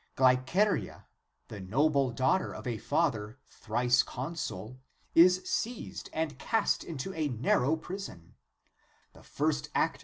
[0.17, 1.05] Glyceria,
[1.47, 4.79] the noble daughter of a father thrice consul,
[5.13, 8.11] is seized and cast into a narrow * See
[9.13, 9.23] their
[9.75, 9.99] Acts.